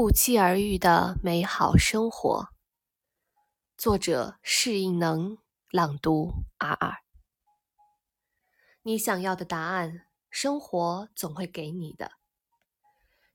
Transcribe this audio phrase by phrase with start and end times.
[0.00, 2.50] 不期而遇的美好生活，
[3.76, 5.38] 作者适应能
[5.72, 6.98] 朗读阿二。
[8.82, 12.12] 你想要的答案，生活总会给你的，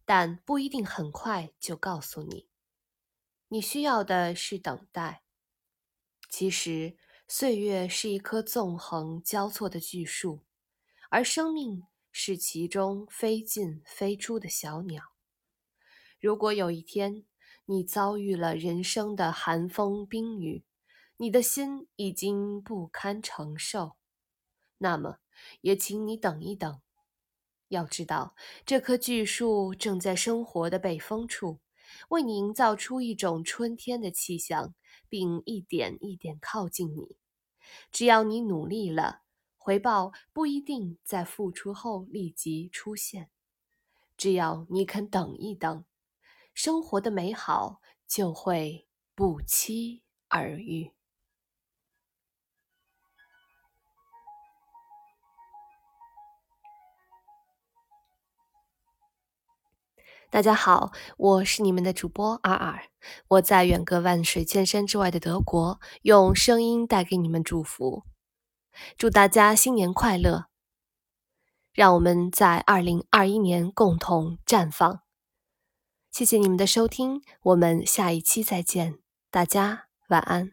[0.05, 2.47] 但不一定很快就告诉你。
[3.49, 5.23] 你需要的是等待。
[6.29, 6.95] 其实，
[7.27, 10.45] 岁月是一棵纵横交错的巨树，
[11.09, 11.83] 而生命
[12.13, 15.12] 是其中飞进飞出的小鸟。
[16.23, 17.25] 如果有一天
[17.65, 20.63] 你遭遇了人生的寒风冰雨，
[21.17, 23.97] 你的心已经不堪承受，
[24.77, 25.17] 那么
[25.59, 26.79] 也请你等一等。
[27.67, 31.59] 要知道，这棵巨树正在生活的北风处，
[32.07, 34.73] 为你营造出一种春天的气象，
[35.09, 37.17] 并一点一点靠近你。
[37.91, 39.23] 只要你努力了，
[39.57, 43.29] 回报不一定在付出后立即出现。
[44.15, 45.83] 只要你肯等一等。
[46.53, 50.91] 生活的美好就会不期而遇。
[60.29, 62.87] 大家好，我是你们的主播尔尔，
[63.27, 68.03] 我在远隔万水千山之外的德国，用声音带给你们祝福，
[68.97, 70.45] 祝大家新年快乐！
[71.71, 75.01] 让我们在二零二一年共同绽放。
[76.13, 78.99] 谢谢你们的收听，我们下一期再见，
[79.31, 80.51] 大家晚安。